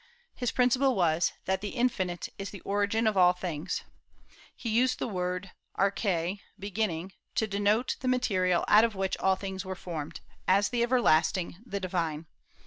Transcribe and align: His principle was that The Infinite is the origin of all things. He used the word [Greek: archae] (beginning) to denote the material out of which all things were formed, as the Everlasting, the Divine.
His 0.33 0.51
principle 0.51 0.95
was 0.95 1.31
that 1.45 1.61
The 1.61 1.75
Infinite 1.77 2.27
is 2.39 2.49
the 2.49 2.61
origin 2.61 3.05
of 3.05 3.15
all 3.15 3.33
things. 3.33 3.83
He 4.55 4.67
used 4.67 4.97
the 4.97 5.07
word 5.07 5.51
[Greek: 5.75 5.93
archae] 5.93 6.39
(beginning) 6.57 7.13
to 7.35 7.45
denote 7.45 7.97
the 7.99 8.07
material 8.07 8.65
out 8.67 8.83
of 8.83 8.95
which 8.95 9.15
all 9.17 9.35
things 9.35 9.63
were 9.63 9.75
formed, 9.75 10.21
as 10.47 10.69
the 10.69 10.81
Everlasting, 10.81 11.57
the 11.67 11.79
Divine. 11.79 12.25